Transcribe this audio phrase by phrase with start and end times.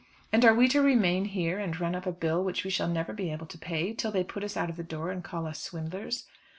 [0.31, 3.13] And are we to remain here, and run up a bill which we shall never
[3.13, 5.59] be able to pay, till they put us out of the door and call us
[5.59, 6.25] swindlers?"